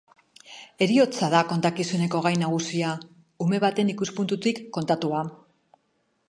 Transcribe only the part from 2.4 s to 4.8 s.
nagusia, ume baten ikuspuntutik